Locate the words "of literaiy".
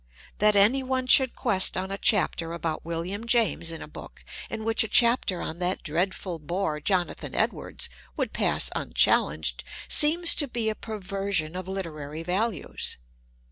11.55-12.25